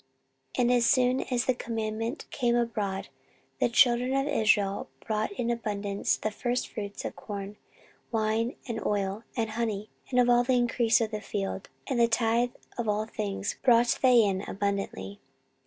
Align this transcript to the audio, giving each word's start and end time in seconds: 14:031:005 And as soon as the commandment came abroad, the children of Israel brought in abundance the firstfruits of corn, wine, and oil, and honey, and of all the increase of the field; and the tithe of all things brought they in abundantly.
14:031:005 0.57 0.61
And 0.63 0.71
as 0.73 0.85
soon 0.87 1.21
as 1.31 1.45
the 1.45 1.53
commandment 1.53 2.25
came 2.31 2.55
abroad, 2.55 3.09
the 3.59 3.69
children 3.69 4.15
of 4.15 4.27
Israel 4.27 4.89
brought 5.05 5.31
in 5.33 5.51
abundance 5.51 6.17
the 6.17 6.31
firstfruits 6.31 7.05
of 7.05 7.15
corn, 7.15 7.55
wine, 8.11 8.55
and 8.67 8.83
oil, 8.83 9.23
and 9.37 9.51
honey, 9.51 9.91
and 10.09 10.19
of 10.19 10.27
all 10.27 10.43
the 10.43 10.53
increase 10.57 11.01
of 11.01 11.11
the 11.11 11.21
field; 11.21 11.69
and 11.85 11.99
the 11.99 12.07
tithe 12.07 12.49
of 12.79 12.89
all 12.89 13.05
things 13.05 13.57
brought 13.63 13.99
they 14.01 14.23
in 14.23 14.41
abundantly. 14.49 15.19